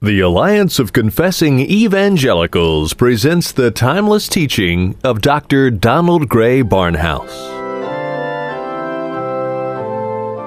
[0.00, 5.72] The Alliance of Confessing Evangelicals presents the timeless teaching of Dr.
[5.72, 7.34] Donald Grey Barnhouse.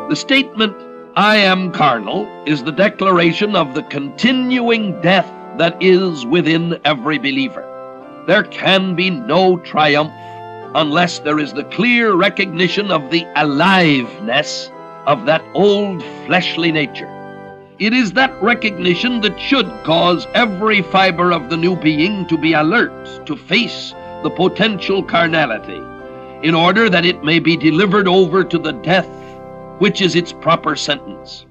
[0.07, 0.73] The statement,
[1.17, 8.23] I am carnal, is the declaration of the continuing death that is within every believer.
[8.27, 10.13] There can be no triumph
[10.75, 14.71] unless there is the clear recognition of the aliveness
[15.07, 17.20] of that old fleshly nature.
[17.81, 22.53] It is that recognition that should cause every fiber of the new being to be
[22.53, 25.81] alert to face the potential carnality,
[26.47, 29.09] in order that it may be delivered over to the death
[29.79, 31.47] which is its proper sentence.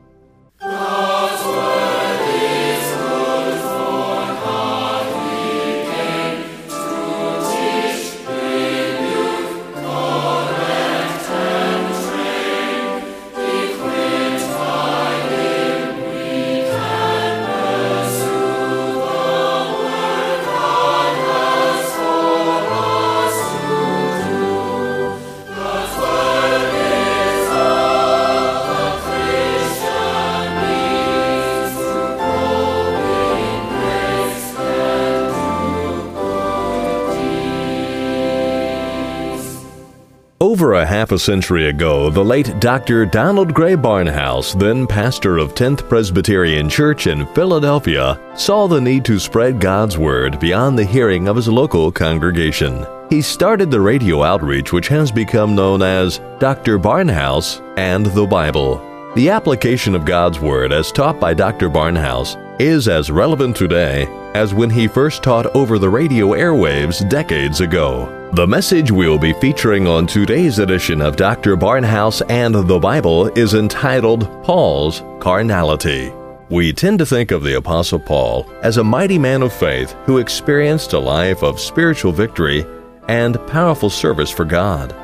[41.10, 43.04] Half a century ago, the late Dr.
[43.04, 49.18] Donald Grey Barnhouse, then pastor of 10th Presbyterian Church in Philadelphia, saw the need to
[49.18, 52.86] spread God's Word beyond the hearing of his local congregation.
[53.08, 56.78] He started the radio outreach which has become known as Dr.
[56.78, 58.76] Barnhouse and the Bible.
[59.16, 61.68] The application of God's Word as taught by Dr.
[61.68, 67.60] Barnhouse is as relevant today as when he first taught over the radio airwaves decades
[67.60, 68.16] ago.
[68.34, 71.56] The message we'll be featuring on today's edition of Dr.
[71.56, 76.12] Barnhouse and the Bible is entitled Paul's Carnality.
[76.48, 80.18] We tend to think of the Apostle Paul as a mighty man of faith who
[80.18, 82.64] experienced a life of spiritual victory
[83.08, 84.94] and powerful service for God.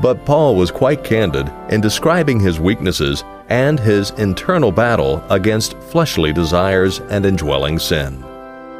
[0.00, 6.32] But Paul was quite candid in describing his weaknesses and his internal battle against fleshly
[6.32, 8.24] desires and indwelling sin.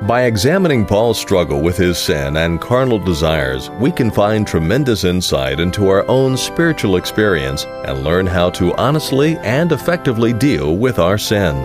[0.03, 5.61] By examining Paul's struggle with his sin and carnal desires, we can find tremendous insight
[5.61, 11.19] into our own spiritual experience and learn how to honestly and effectively deal with our
[11.19, 11.63] sin.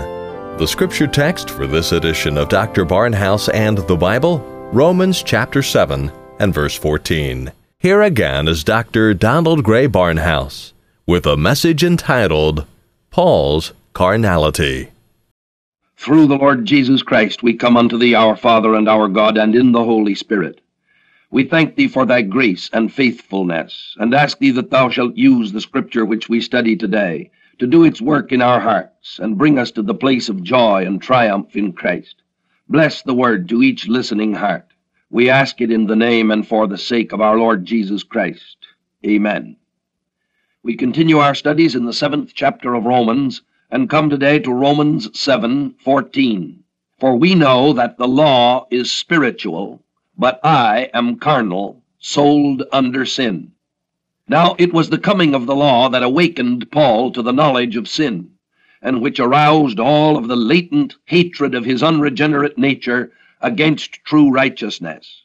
[0.58, 2.86] The scripture text for this edition of Dr.
[2.86, 4.40] Barnhouse and the Bible,
[4.74, 7.54] Romans chapter 7 and verse 14.
[7.80, 9.14] Here again is Dr.
[9.14, 10.74] Donald Grey Barnhouse
[11.08, 12.66] with a message entitled
[13.12, 14.90] Paul's Carnality.
[15.98, 19.56] Through the Lord Jesus Christ we come unto thee, our Father and our God, and
[19.56, 20.62] in the Holy Spirit.
[21.32, 25.52] We thank thee for thy grace and faithfulness, and ask thee that thou shalt use
[25.52, 29.58] the Scripture which we study today to do its work in our hearts, and bring
[29.58, 32.16] us to the place of joy and triumph in Christ.
[32.68, 34.68] Bless the word to each listening heart.
[35.10, 38.58] We ask it in the name and for the sake of our Lord Jesus Christ.
[39.06, 39.56] Amen.
[40.64, 43.42] We continue our studies in the seventh chapter of Romans,
[43.72, 46.64] and come today to Romans 7:14.
[47.00, 49.84] For we know that the law is spiritual,
[50.18, 53.54] but I am carnal, sold under sin.
[54.28, 57.90] Now it was the coming of the law that awakened Paul to the knowledge of
[57.90, 58.32] sin,
[58.84, 63.12] and which aroused all of the latent hatred of his unregenerate nature
[63.42, 65.24] against true righteousness.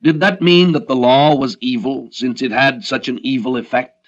[0.00, 4.06] Did that mean that the law was evil, since it had such an evil effect?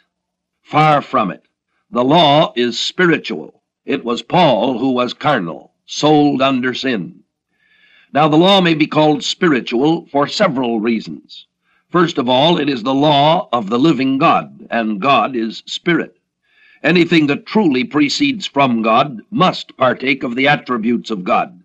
[0.62, 1.44] Far from it.
[1.90, 7.24] The law is spiritual it was Paul who was carnal, sold under sin.
[8.12, 11.46] Now, the law may be called spiritual for several reasons.
[11.90, 16.16] First of all, it is the law of the living God, and God is spirit.
[16.82, 21.62] Anything that truly proceeds from God must partake of the attributes of God.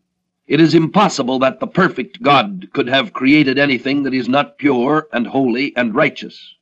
[0.47, 5.07] It is impossible that the perfect God could have created anything that is not pure
[5.11, 6.55] and holy and righteous.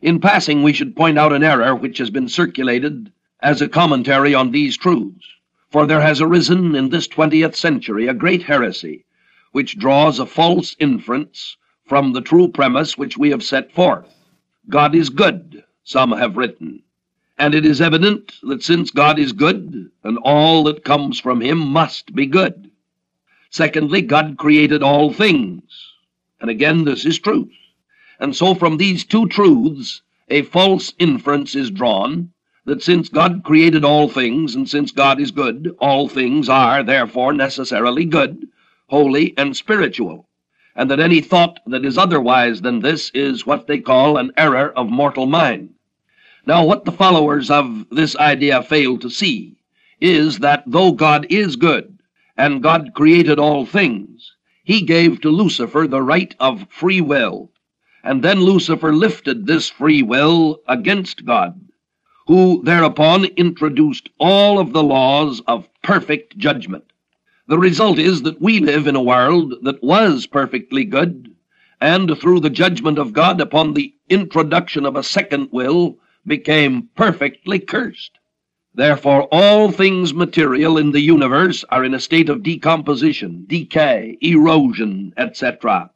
[0.00, 3.10] In passing, we should point out an error which has been circulated
[3.42, 5.26] as a commentary on these truths,
[5.68, 9.04] for there has arisen in this twentieth century a great heresy,
[9.50, 14.08] which draws a false inference from the true premise which we have set forth.
[14.68, 16.82] God is good, some have written,
[17.36, 21.58] and it is evident that since God is good, and all that comes from him
[21.58, 22.70] must be good.
[23.50, 25.64] Secondly, God created all things,
[26.40, 27.52] and again this is truth.
[28.20, 32.30] And so from these two truths a false inference is drawn,
[32.64, 37.32] that since God created all things, and since God is good, all things are therefore
[37.32, 38.46] necessarily good,
[38.88, 40.28] holy, and spiritual,
[40.76, 44.72] and that any thought that is otherwise than this is what they call an error
[44.76, 45.74] of mortal mind.
[46.46, 49.56] Now, what the followers of this idea fail to see
[50.00, 51.98] is that though God is good,
[52.36, 54.32] and God created all things,
[54.64, 57.50] he gave to Lucifer the right of free will.
[58.02, 61.60] And then Lucifer lifted this free will against God,
[62.26, 66.84] who thereupon introduced all of the laws of perfect judgment.
[67.48, 71.34] The result is that we live in a world that was perfectly good,
[71.80, 77.58] and through the judgment of God upon the introduction of a second will, became perfectly
[77.58, 78.12] cursed.
[78.74, 85.12] Therefore, all things material in the universe are in a state of decomposition, decay, erosion,
[85.16, 85.90] etc.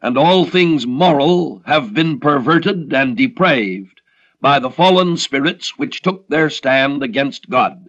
[0.00, 3.95] And all things moral have been perverted and depraved
[4.46, 7.84] by the fallen spirits which took their stand against God.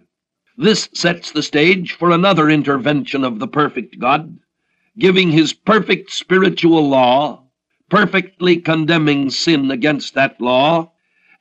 [0.57, 4.39] This sets the stage for another intervention of the perfect God,
[4.97, 7.43] giving his perfect spiritual law,
[7.91, 10.91] perfectly condemning sin against that law,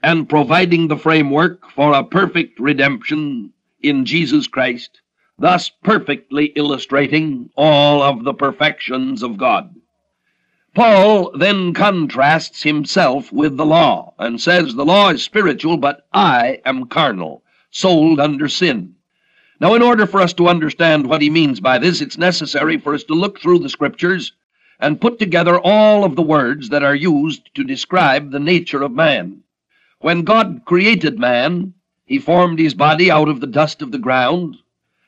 [0.02, 5.00] and providing the framework for a perfect redemption in Jesus Christ,
[5.38, 9.74] thus perfectly illustrating all of the perfections of God.
[10.76, 16.60] Paul then contrasts himself with the law and says, The law is spiritual, but I
[16.66, 18.94] am carnal, sold under sin.
[19.58, 22.92] Now, in order for us to understand what he means by this, it's necessary for
[22.92, 24.32] us to look through the scriptures
[24.78, 28.92] and put together all of the words that are used to describe the nature of
[28.92, 29.44] man.
[30.00, 31.72] When God created man,
[32.04, 34.58] he formed his body out of the dust of the ground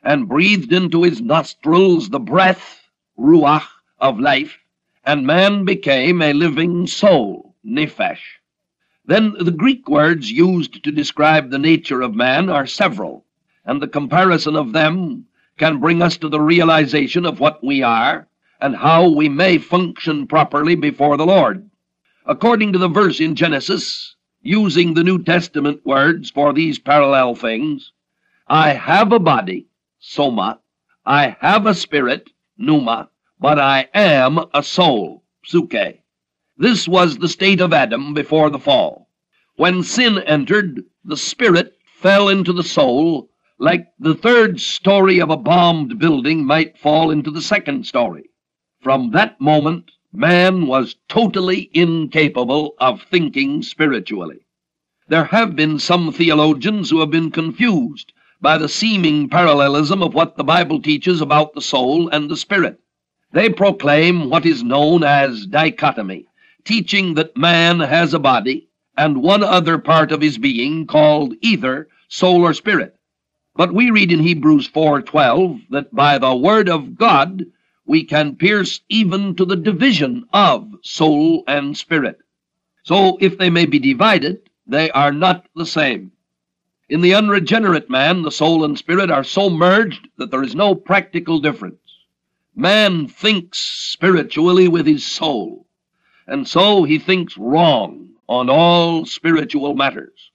[0.01, 2.89] and breathed into his nostrils the breath,
[3.19, 3.67] ruach,
[3.99, 4.57] of life,
[5.03, 8.39] and man became a living soul, nephesh.
[9.05, 13.25] Then the Greek words used to describe the nature of man are several,
[13.65, 15.25] and the comparison of them
[15.57, 18.27] can bring us to the realization of what we are
[18.61, 21.69] and how we may function properly before the Lord.
[22.25, 27.91] According to the verse in Genesis, using the New Testament words for these parallel things.
[28.47, 29.67] I have a body,
[29.99, 30.59] soma,
[31.05, 35.99] I have a spirit, pneuma, but I am a soul, psuche.
[36.57, 39.09] This was the state of Adam before the fall.
[39.55, 45.37] When sin entered, the spirit fell into the soul like the third story of a
[45.37, 48.29] bombed building might fall into the second story.
[48.81, 54.39] From that moment, man was totally incapable of thinking spiritually.
[55.07, 60.37] There have been some theologians who have been confused by the seeming parallelism of what
[60.37, 62.79] the Bible teaches about the soul and the spirit.
[63.31, 66.25] They proclaim what is known as dichotomy,
[66.63, 71.87] teaching that man has a body and one other part of his being called either
[72.07, 72.95] soul or spirit.
[73.55, 77.45] But we read in Hebrews 4:12 that by the word of God
[77.85, 82.17] we can pierce even to the division of soul and spirit.
[82.83, 86.13] So, if they may be divided, they are not the same.
[86.89, 90.73] In the unregenerate man, the soul and spirit are so merged that there is no
[90.73, 91.88] practical difference.
[92.59, 95.65] Man thinks spiritually with his soul,
[96.27, 100.31] and so he thinks wrong on all spiritual matters.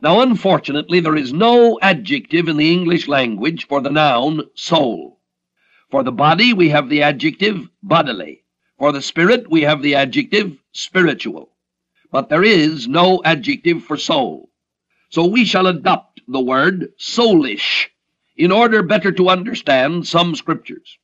[0.00, 5.20] Now, unfortunately, there is no adjective in the English language for the noun soul.
[5.90, 8.44] For the body, we have the adjective bodily.
[8.78, 11.50] For the spirit, we have the adjective spiritual.
[12.10, 14.48] But there is no adjective for soul.
[15.10, 17.88] So we shall adopt the word soulish
[18.34, 20.96] in order better to understand some scriptures.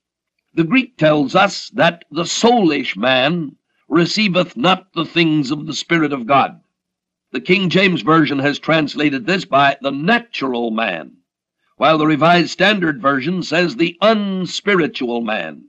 [0.55, 3.57] The Greek tells us that the soulish man
[3.89, 6.61] receiveth not the things of the Spirit of God.
[7.31, 11.17] The King James Version has translated this by the natural man
[11.83, 15.65] while the Revised Standard Version says the unspiritual man.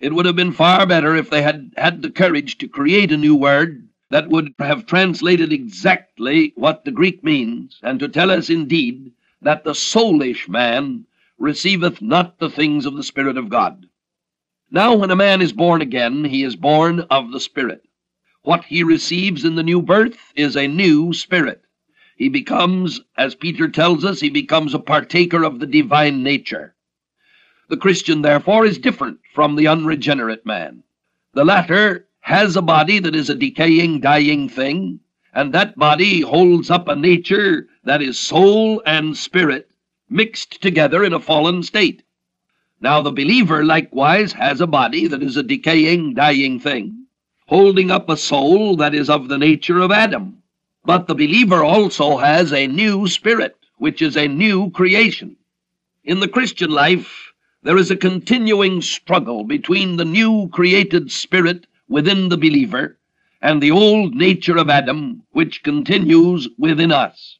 [0.00, 3.16] It would have been far better if they had had the courage to create a
[3.16, 8.50] new word that would have translated exactly what the Greek means, and to tell us
[8.50, 9.12] indeed
[9.42, 11.04] that the soulish man
[11.38, 13.86] receiveth not the things of the Spirit of God.
[14.74, 17.84] Now, when a man is born again, he is born of the Spirit.
[18.42, 21.62] What he receives in the new birth is a new spirit.
[22.16, 26.74] He becomes, as Peter tells us, he becomes a partaker of the divine nature.
[27.68, 30.82] The Christian, therefore, is different from the unregenerate man.
[31.34, 34.98] The latter has a body that is a decaying, dying thing,
[35.32, 39.70] and that body holds up a nature that is soul and spirit
[40.10, 42.02] mixed together in a fallen state.
[42.80, 47.06] Now, the believer likewise has a body that is a decaying, dying thing,
[47.46, 50.42] holding up a soul that is of the nature of Adam.
[50.84, 55.36] But the believer also has a new spirit, which is a new creation.
[56.04, 62.28] In the Christian life, there is a continuing struggle between the new created spirit within
[62.28, 62.98] the believer
[63.40, 67.38] and the old nature of Adam, which continues within us.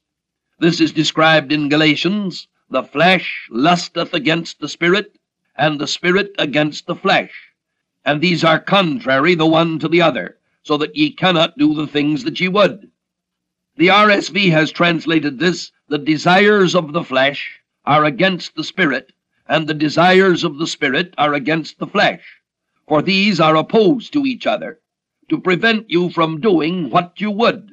[0.59, 5.19] This is described in Galatians the flesh lusteth against the spirit,
[5.57, 7.33] and the Spirit against the flesh.
[8.05, 11.87] And these are contrary the one to the other, so that ye cannot do the
[11.87, 12.91] things that ye would.
[13.77, 19.13] The RSV has translated this, the desires of the flesh are against the Spirit,
[19.47, 22.23] and the desires of the Spirit are against the flesh.
[22.89, 24.81] For these are opposed to each other,
[25.29, 27.71] to prevent you from doing what you would.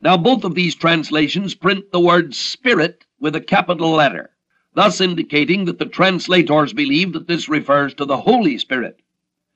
[0.00, 4.30] Now both of these translations print the word Spirit with a capital letter
[4.74, 9.00] thus indicating that the translators believe that this refers to the Holy Spirit.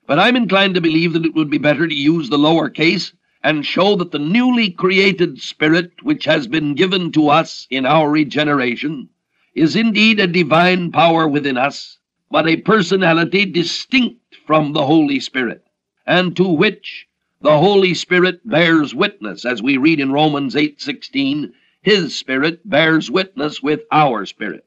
[0.07, 3.13] But I'm inclined to believe that it would be better to use the lower case
[3.43, 8.11] and show that the newly created Spirit which has been given to us in our
[8.11, 9.09] regeneration
[9.55, 11.99] is indeed a divine power within us,
[12.31, 15.65] but a personality distinct from the Holy Spirit,
[16.07, 17.07] and to which
[17.41, 21.53] the Holy Spirit bears witness, as we read in Romans 8:16,
[21.83, 24.65] his spirit bears witness with our spirit.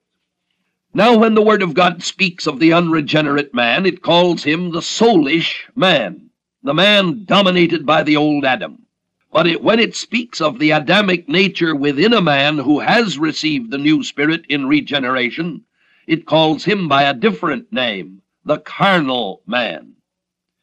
[0.94, 4.82] Now, when the Word of God speaks of the unregenerate man, it calls him the
[4.82, 6.30] soulish man,
[6.64, 8.86] the man dominated by the old Adam.
[9.32, 13.70] But it, when it speaks of the Adamic nature within a man who has received
[13.70, 15.66] the new spirit in regeneration,
[16.08, 19.94] it calls him by a different name, the carnal man.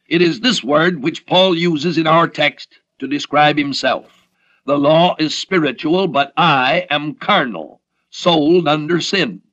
[0.07, 4.27] It is this word which Paul uses in our text to describe himself.
[4.65, 9.43] The law is spiritual, but I am carnal, sold under sin.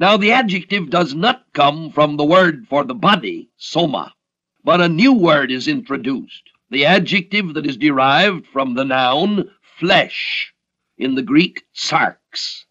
[0.00, 4.14] Now, the adjective does not come from the word for the body, soma,
[4.62, 10.54] but a new word is introduced, the adjective that is derived from the noun flesh,
[10.98, 12.64] in the Greek sarx.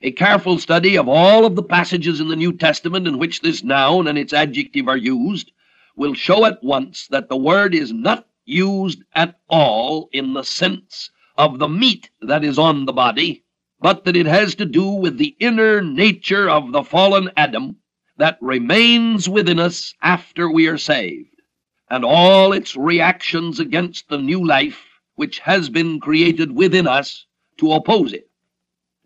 [0.00, 3.64] A careful study of all of the passages in the New Testament in which this
[3.64, 5.50] noun and its adjective are used
[5.96, 11.10] will show at once that the word is not used at all in the sense
[11.36, 13.43] of the meat that is on the body,
[13.84, 17.76] but that it has to do with the inner nature of the fallen Adam
[18.16, 21.42] that remains within us after we are saved,
[21.90, 24.86] and all its reactions against the new life
[25.16, 27.26] which has been created within us
[27.58, 28.30] to oppose it.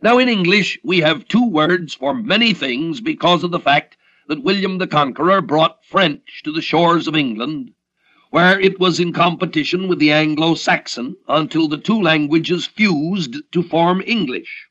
[0.00, 3.96] Now, in English, we have two words for many things because of the fact
[4.28, 7.72] that William the Conqueror brought French to the shores of England,
[8.30, 13.64] where it was in competition with the Anglo Saxon until the two languages fused to
[13.64, 14.67] form English.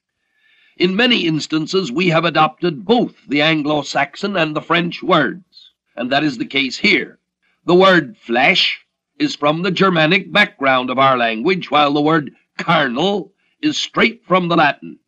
[0.79, 6.23] In many instances we have adopted both the Anglo-Saxon and the French words, and that
[6.23, 7.17] is the case here.
[7.65, 8.85] The word flesh
[9.17, 14.49] is from the Germanic background of our language, while the word carnal is straight from
[14.49, 14.99] the Latin.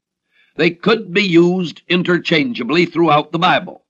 [0.56, 3.86] They could be used interchangeably throughout the Bible.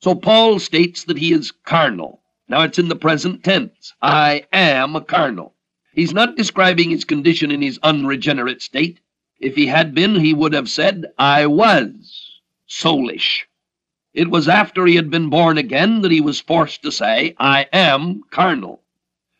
[0.00, 2.20] So Paul states that he is carnal.
[2.48, 3.94] Now it's in the present tense.
[4.02, 5.54] I am a carnal.
[5.94, 9.00] He's not describing his condition in his unregenerate state.
[9.44, 13.44] If he had been, he would have said, I was soulish.
[14.14, 17.66] It was after he had been born again that he was forced to say, I
[17.70, 18.80] am carnal.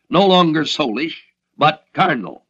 [0.07, 1.23] No longer soulish,
[1.57, 2.45] but carnal.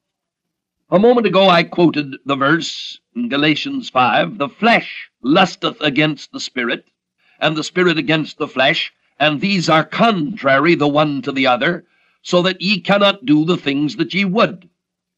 [0.90, 6.42] A moment ago I quoted the verse in Galatians 5 The flesh lusteth against the
[6.42, 6.84] spirit,
[7.40, 11.86] and the spirit against the flesh, and these are contrary the one to the other,
[12.22, 14.70] so that ye cannot do the things that ye would.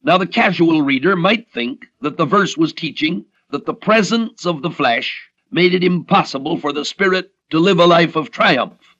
[0.07, 4.61] Now, the casual reader might think that the verse was teaching that the presence of
[4.61, 8.95] the flesh made it impossible for the spirit to live a life of triumph.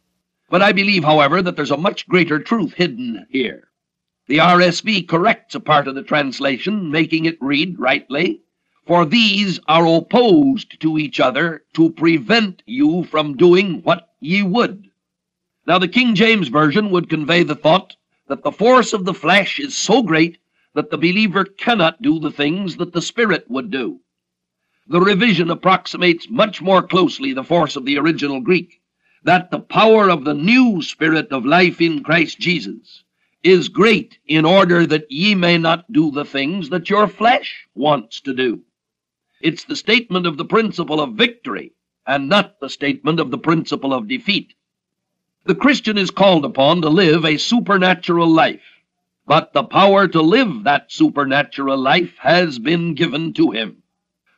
[0.50, 3.70] But I believe, however, that there's a much greater truth hidden here.
[4.28, 8.42] The RSV corrects a part of the translation, making it read rightly,
[8.86, 14.90] For these are opposed to each other to prevent you from doing what ye would.
[15.66, 17.96] Now, the King James Version would convey the thought
[18.28, 20.40] that the force of the flesh is so great
[20.78, 24.00] that the believer cannot do the things that the Spirit would do.
[24.86, 28.80] The revision approximates much more closely the force of the original Greek,
[29.24, 33.04] that the power of the new Spirit of life in Christ Jesus
[33.42, 38.22] is great in order that ye may not do the things that your flesh wants
[38.22, 38.62] to do.
[39.42, 41.74] It's the statement of the principle of victory
[42.06, 44.54] and not the statement of the principle of defeat.
[45.46, 48.77] The Christian is called upon to live a supernatural life
[49.28, 53.84] but the power to live that supernatural life has been given to him.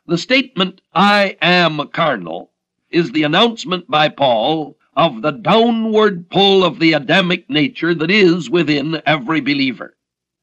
[0.07, 2.51] The statement, I am carnal,
[2.89, 8.49] is the announcement by Paul of the downward pull of the Adamic nature that is
[8.49, 9.95] within every believer.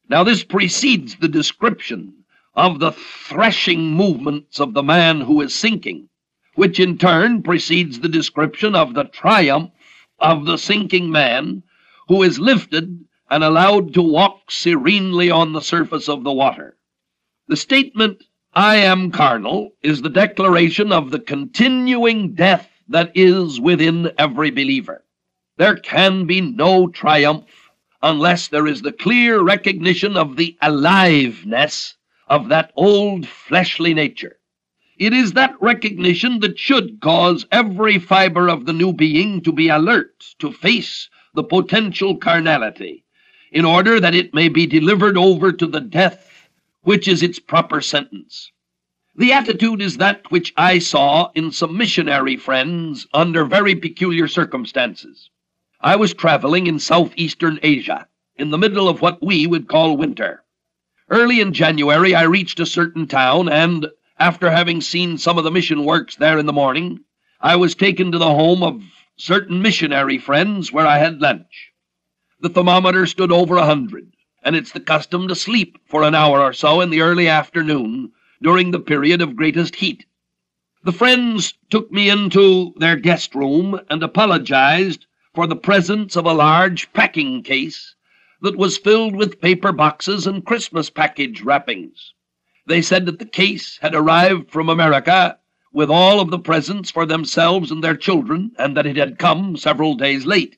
[0.09, 2.23] Now, this precedes the description
[2.55, 6.07] of the threshing movements of the man who is sinking,
[6.55, 9.71] which in turn precedes the description of the triumph
[10.19, 11.63] of the sinking man
[12.07, 16.77] who is lifted and allowed to walk serenely on the surface of the water.
[17.47, 24.11] The statement, I am carnal, is the declaration of the continuing death that is within
[24.17, 25.03] every believer.
[25.57, 27.69] There can be no triumph
[28.01, 31.95] unless there is the clear recognition of the aliveness
[32.27, 34.37] of that old fleshly nature.
[34.97, 39.69] It is that recognition that should cause every fiber of the new being to be
[39.69, 43.03] alert to face the potential carnality,
[43.51, 46.49] in order that it may be delivered over to the death
[46.81, 48.51] which is its proper sentence.
[49.15, 55.29] The attitude is that which I saw in some missionary friends under very peculiar circumstances.
[55.81, 60.43] I was traveling in southeastern Asia, in the middle of what we would call winter.
[61.09, 63.87] Early in January I reached a certain town, and,
[64.19, 66.99] after having seen some of the mission works there in the morning,
[67.41, 68.83] I was taken to the home of
[69.17, 71.73] certain missionary friends where I had lunch.
[72.39, 74.13] The thermometer stood over a hundred,
[74.43, 78.11] and it's the custom to sleep for an hour or so in the early afternoon
[78.43, 80.05] during the period of greatest heat.
[80.83, 86.33] The friends took me into their guest room and apologized for the presence of a
[86.33, 87.95] large packing case
[88.41, 92.13] that was filled with paper boxes and Christmas package wrappings.
[92.67, 95.39] They said that the case had arrived from America
[95.73, 99.57] with all of the presents for themselves and their children, and that it had come
[99.57, 100.57] several days late.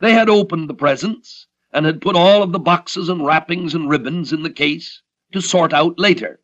[0.00, 3.88] They had opened the presents and had put all of the boxes and wrappings and
[3.88, 5.02] ribbons in the case
[5.32, 6.40] to sort out later.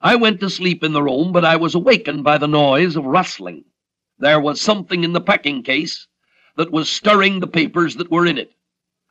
[0.00, 3.04] I went to sleep in the room, but I was awakened by the noise of
[3.04, 3.64] rustling.
[4.18, 6.06] There was something in the packing case
[6.56, 8.52] that was stirring the papers that were in it.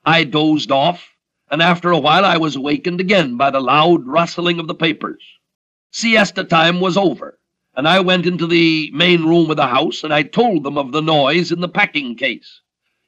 [0.03, 1.07] I dozed off,
[1.51, 5.21] and after a while I was awakened again by the loud rustling of the papers.
[5.91, 7.39] Siesta time was over,
[7.75, 10.91] and I went into the main room of the house, and I told them of
[10.91, 12.61] the noise in the packing case.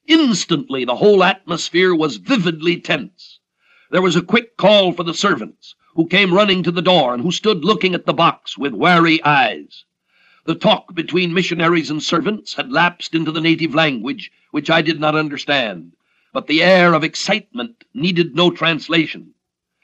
[0.08, 3.40] Instantly the whole atmosphere was vividly tense.
[3.92, 7.22] There was a quick call for the servants who came running to the door and
[7.22, 9.84] who stood looking at the box with wary eyes.
[10.46, 14.98] The talk between missionaries and servants had lapsed into the native language, which I did
[14.98, 15.92] not understand,
[16.32, 19.34] but the air of excitement needed no translation.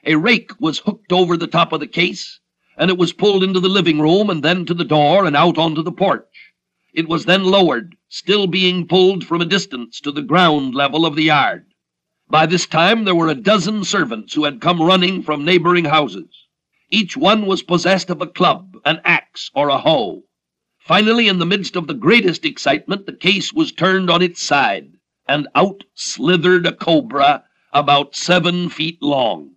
[0.06, 2.39] A rake was hooked over the top of the case,
[2.78, 5.58] and it was pulled into the living room and then to the door and out
[5.58, 6.42] onto the porch.
[6.93, 11.15] It was then lowered, still being pulled from a distance to the ground level of
[11.15, 11.65] the yard.
[12.29, 16.45] By this time there were a dozen servants who had come running from neighboring houses.
[16.91, 20.25] Each one was possessed of a club, an axe, or a hoe.
[20.77, 24.91] Finally, in the midst of the greatest excitement, the case was turned on its side,
[25.27, 29.56] and out slithered a cobra about seven feet long.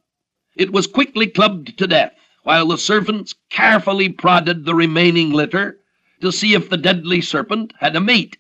[0.56, 5.80] It was quickly clubbed to death, while the servants carefully prodded the remaining litter
[6.20, 8.38] to see if the deadly serpent had a mate.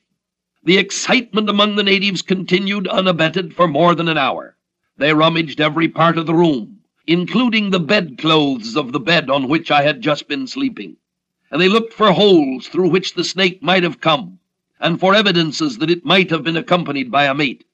[0.64, 4.56] The excitement among the natives continued unabated for more than an hour.
[4.98, 9.70] They rummaged every part of the room, including the bedclothes of the bed on which
[9.70, 10.96] I had just been sleeping,
[11.50, 14.40] and they looked for holes through which the snake might have come,
[14.80, 17.64] and for evidences that it might have been accompanied by a mate.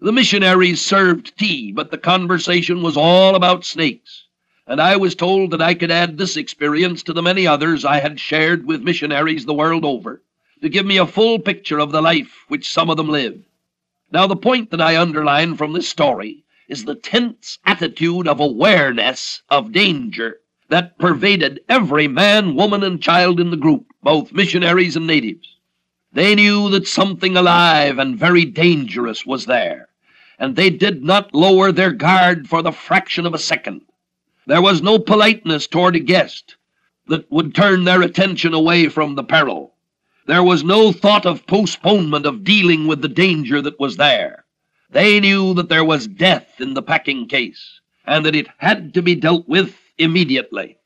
[0.00, 4.25] The missionaries served tea, but the conversation was all about snakes,
[4.68, 8.00] and I was told that I could add this experience to the many others I
[8.00, 10.22] had shared with missionaries the world over
[10.60, 13.38] to give me a full picture of the life which some of them live.
[14.10, 19.42] Now, the point that I underline from this story is the tense attitude of awareness
[19.50, 25.06] of danger that pervaded every man, woman, and child in the group, both missionaries and
[25.06, 25.56] natives.
[26.12, 29.88] They knew that something alive and very dangerous was there,
[30.38, 33.82] and they did not lower their guard for the fraction of a second.
[34.48, 36.54] There was no politeness toward a guest
[37.08, 39.74] that would turn their attention away from the peril.
[40.26, 44.44] There was no thought of postponement of dealing with the danger that was there.
[44.90, 49.02] They knew that there was death in the packing case, and that it had to
[49.02, 50.78] be dealt with immediately.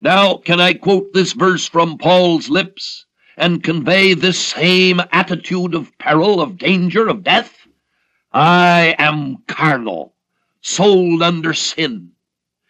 [0.00, 3.04] Now, can I quote this verse from Paul's lips
[3.36, 7.66] and convey this same attitude of peril, of danger, of death?
[8.32, 10.14] I am carnal,
[10.62, 12.12] sold under sin.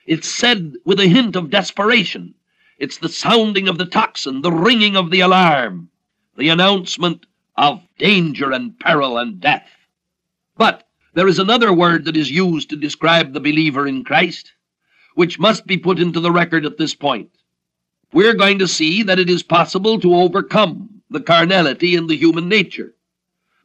[0.08, 2.32] It's said with a hint of desperation.
[2.78, 5.90] It's the sounding of the tocsin, the ringing of the alarm,
[6.34, 7.26] the announcement
[7.58, 9.68] of danger and peril and death.
[10.56, 14.54] But there is another word that is used to describe the believer in Christ,
[15.14, 17.30] which must be put into the record at this point.
[18.10, 22.48] We're going to see that it is possible to overcome the carnality in the human
[22.48, 22.94] nature.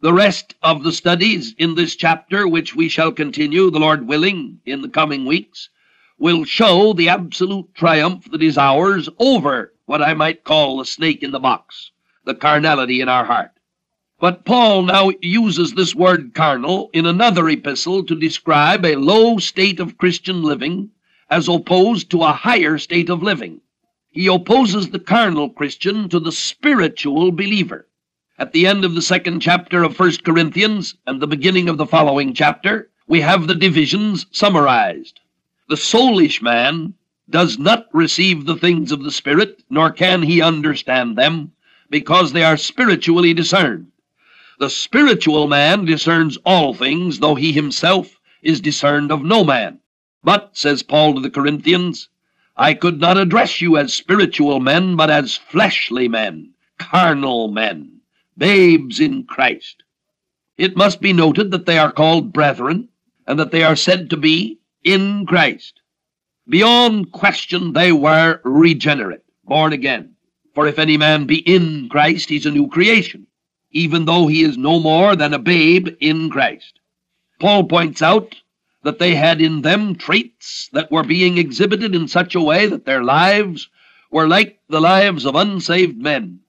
[0.01, 4.60] The rest of the studies in this chapter, which we shall continue, the Lord willing,
[4.65, 5.69] in the coming weeks,
[6.17, 11.23] will show the absolute triumph that is ours over what I might call the snake
[11.23, 11.91] in the box,
[12.23, 13.52] the carnality in our heart.
[14.19, 19.80] But Paul now uses this word carnal in another epistle to describe a low state
[19.80, 20.91] of Christian living
[21.30, 23.60] as opposed to a higher state of living.
[24.12, 27.88] He opposes the carnal Christian to the spiritual believer.
[28.38, 31.88] At the end of the second chapter of 1 Corinthians and the beginning of the
[31.88, 35.19] following chapter, we have the divisions summarized.
[35.74, 36.94] The soulish man
[37.28, 41.54] does not receive the things of the Spirit, nor can he understand them,
[41.90, 43.92] because they are spiritually discerned.
[44.60, 49.80] The spiritual man discerns all things, though he himself is discerned of no man.
[50.24, 52.08] But, says Paul to the Corinthians,
[52.56, 58.02] I could not address you as spiritual men, but as fleshly men, carnal men,
[58.38, 59.82] babes in Christ.
[60.56, 62.90] It must be noted that they are called brethren,
[63.26, 65.82] and that they are said to be in Christ.
[66.48, 70.15] Beyond question, they were regenerate, born again.
[70.54, 73.28] For if any man be in Christ, he's a new creation,
[73.72, 76.80] even though he is no more than a babe in Christ.
[77.39, 78.36] Paul points out
[78.84, 82.86] that they had in them traits that were being exhibited in such a way that
[82.86, 83.69] their lives
[84.12, 86.39] were like the lives of unsaved men.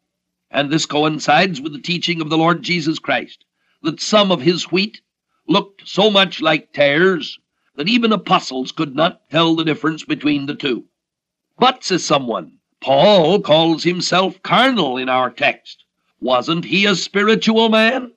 [0.51, 3.44] And this coincides with the teaching of the Lord Jesus Christ,
[3.83, 5.01] that some of his wheat
[5.49, 7.38] looked so much like tares
[7.77, 10.85] that even apostles could not tell the difference between the two.
[11.59, 15.85] But, says someone, Paul calls himself carnal in our text.
[16.21, 18.13] Wasn't he a spiritual man?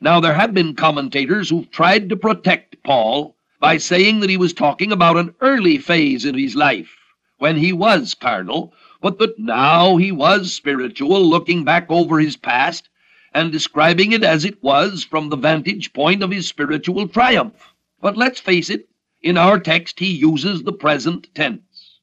[0.00, 4.52] Now, there have been commentators who've tried to protect Paul by saying that he was
[4.52, 6.96] talking about an early phase in his life,
[7.38, 12.88] when he was carnal, but that now he was spiritual, looking back over his past
[13.34, 17.74] and describing it as it was from the vantage point of his spiritual triumph.
[18.00, 18.88] But let's face it,
[19.22, 22.00] in our text he uses the present tense.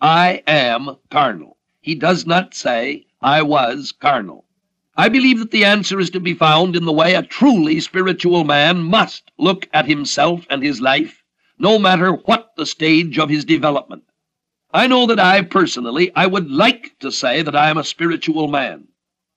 [0.00, 1.56] I am carnal.
[1.80, 4.44] He does not say, I was carnal.
[4.96, 8.42] I believe that the answer is to be found in the way a truly spiritual
[8.42, 11.22] man must look at himself and his life,
[11.58, 14.02] no matter what the stage of his development.
[14.74, 18.48] I know that I personally, I would like to say that I am a spiritual
[18.48, 18.88] man,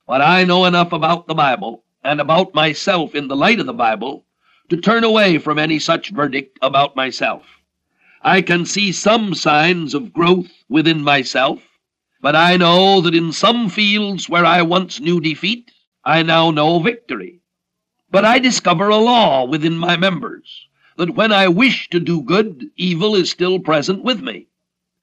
[0.07, 3.73] but I know enough about the Bible and about myself in the light of the
[3.73, 4.25] Bible
[4.69, 7.43] to turn away from any such verdict about myself.
[8.21, 11.61] I can see some signs of growth within myself,
[12.21, 15.71] but I know that in some fields where I once knew defeat,
[16.05, 17.41] I now know victory.
[18.11, 22.69] But I discover a law within my members, that when I wish to do good,
[22.77, 24.47] evil is still present with me.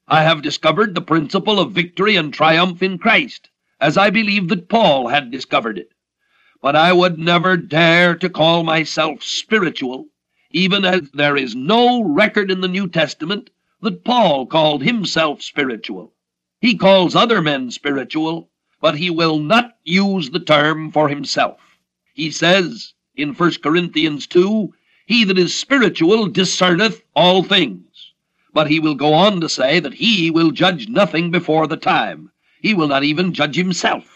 [0.07, 3.51] I have discovered the principle of victory and triumph in Christ,
[3.81, 5.91] as I believe that Paul had discovered it
[6.67, 10.09] but I would never dare to call myself spiritual,
[10.51, 13.51] even as there is no record in the New Testament
[13.83, 16.13] that Paul called himself spiritual.
[16.61, 18.51] He calls other men spiritual,
[18.81, 21.61] but he will not use the term for himself.
[22.15, 24.75] He says in 1 Corinthians 2,
[25.07, 28.13] He that is spiritual discerneth all things.
[28.53, 32.33] But he will go on to say that he will judge nothing before the time.
[32.61, 34.16] He will not even judge himself.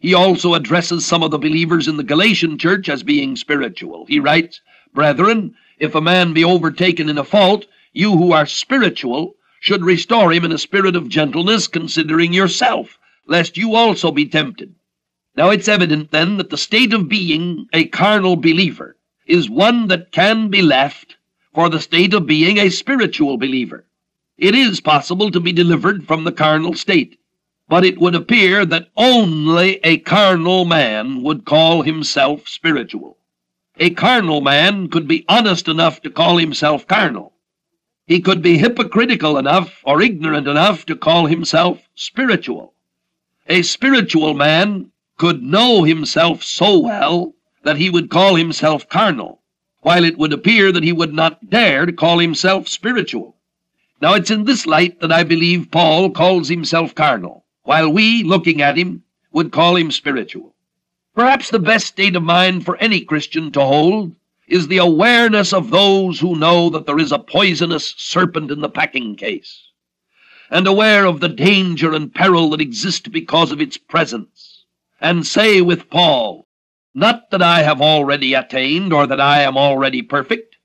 [0.00, 4.06] He also addresses some of the believers in the Galatian church as being spiritual.
[4.06, 4.60] He writes,
[4.94, 10.32] Brethren, if a man be overtaken in a fault, you who are spiritual should restore
[10.32, 14.72] him in a spirit of gentleness, considering yourself, lest you also be tempted.
[15.36, 20.12] Now it's evident then that the state of being a carnal believer is one that
[20.12, 21.16] can be left
[21.52, 23.84] for the state of being a spiritual believer.
[24.36, 27.17] It is possible to be delivered from the carnal state
[27.68, 33.18] but it would appear that only a carnal man would call himself spiritual.
[33.78, 37.34] A carnal man could be honest enough to call himself carnal.
[38.06, 42.72] He could be hypocritical enough or ignorant enough to call himself spiritual.
[43.46, 49.42] A spiritual man could know himself so well that he would call himself carnal,
[49.82, 53.36] while it would appear that he would not dare to call himself spiritual.
[54.00, 58.62] Now it's in this light that I believe Paul calls himself carnal while we, looking
[58.62, 60.54] at him, would call him spiritual.
[61.14, 65.68] Perhaps the best state of mind for any Christian to hold is the awareness of
[65.68, 69.68] those who know that there is a poisonous serpent in the packing case,
[70.50, 74.64] and aware of the danger and peril that exist because of its presence,
[74.98, 76.46] and say with Paul,
[76.94, 80.56] Not that I have already attained or that I am already perfect,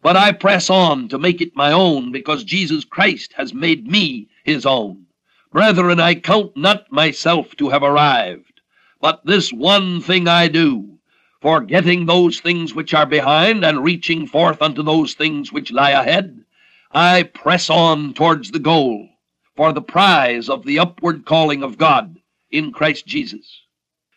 [0.00, 4.28] but I press on to make it my own because Jesus Christ has made me
[4.44, 5.06] his own.
[5.52, 8.62] Brethren, I count not myself to have arrived,
[9.02, 10.98] but this one thing I do,
[11.42, 16.42] forgetting those things which are behind, and reaching forth unto those things which lie ahead,
[16.90, 19.10] I press on towards the goal,
[19.54, 22.16] for the prize of the upward calling of God
[22.50, 23.60] in Christ Jesus.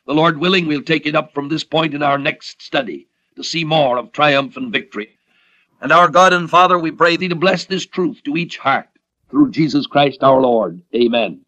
[0.08, 3.43] The Lord willing, we'll take it up from this point in our next study to
[3.43, 5.17] see more of triumph and victory.
[5.82, 8.88] And our God and Father, we pray thee to bless this truth to each heart
[9.29, 10.81] through Jesus Christ our Lord.
[10.95, 11.41] Amen.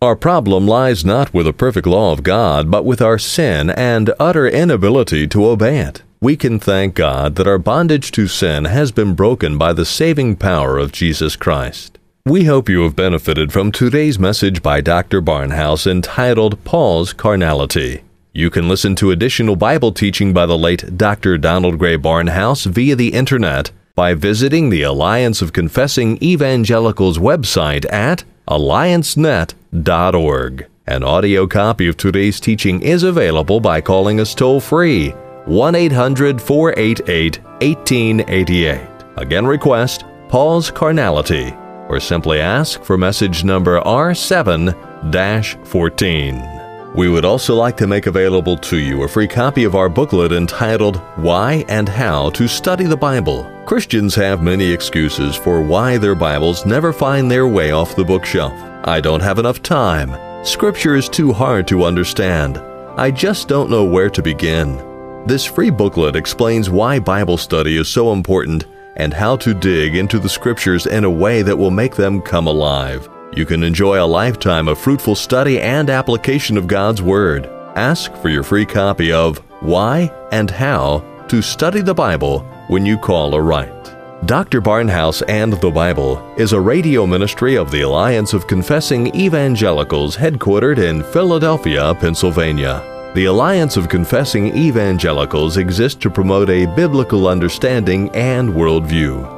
[0.00, 4.12] Our problem lies not with the perfect law of God, but with our sin and
[4.20, 6.02] utter inability to obey it.
[6.20, 10.36] We can thank God that our bondage to sin has been broken by the saving
[10.36, 11.98] power of Jesus Christ.
[12.24, 15.20] We hope you have benefited from today's message by Dr.
[15.20, 18.02] Barnhouse entitled Paul's Carnality.
[18.32, 21.38] You can listen to additional Bible teaching by the late Dr.
[21.38, 28.22] Donald Grey Barnhouse via the internet by visiting the Alliance of Confessing Evangelicals website at
[28.48, 30.66] alliancenet.org.
[30.86, 35.08] An audio copy of today's teaching is available by calling us toll free
[35.46, 38.88] 1 800 488 1888.
[39.16, 41.50] Again, request Paul's Carnality
[41.88, 46.57] or simply ask for message number R7 14.
[46.94, 50.32] We would also like to make available to you a free copy of our booklet
[50.32, 53.48] entitled Why and How to Study the Bible.
[53.66, 58.54] Christians have many excuses for why their Bibles never find their way off the bookshelf.
[58.84, 60.16] I don't have enough time.
[60.44, 62.58] Scripture is too hard to understand.
[62.96, 64.76] I just don't know where to begin.
[65.26, 68.64] This free booklet explains why Bible study is so important
[68.96, 72.46] and how to dig into the Scriptures in a way that will make them come
[72.46, 73.08] alive.
[73.32, 77.46] You can enjoy a lifetime of fruitful study and application of God's Word.
[77.76, 82.98] Ask for your free copy of Why and How to Study the Bible when you
[82.98, 83.94] call or write.
[84.24, 84.60] Dr.
[84.60, 90.78] Barnhouse and the Bible is a radio ministry of the Alliance of Confessing Evangelicals headquartered
[90.78, 92.82] in Philadelphia, Pennsylvania.
[93.14, 99.37] The Alliance of Confessing Evangelicals exists to promote a biblical understanding and worldview.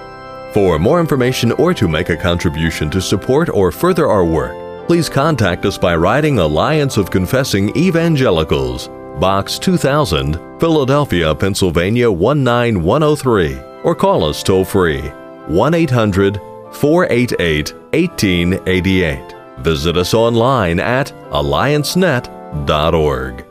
[0.53, 5.07] For more information or to make a contribution to support or further our work, please
[5.07, 14.25] contact us by writing Alliance of Confessing Evangelicals, Box 2000, Philadelphia, Pennsylvania 19103, or call
[14.25, 14.99] us toll free
[15.47, 16.41] 1 800
[16.73, 19.35] 488 1888.
[19.59, 23.50] Visit us online at alliancenet.org.